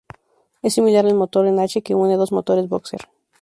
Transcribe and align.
Es 0.63 0.73
similar 0.73 1.05
al 1.05 1.13
motor 1.13 1.45
en 1.45 1.59
H 1.59 1.83
que 1.83 1.93
une 1.93 2.15
dos 2.17 2.31
motores 2.31 2.67
boxer. 2.67 3.01